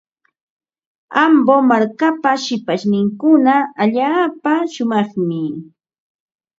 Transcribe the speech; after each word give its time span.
Ambo 1.23 1.55
markapa 1.69 2.31
shipashninkuna 2.43 3.53
allaapa 3.81 4.53
shumaqmi. 4.73 5.41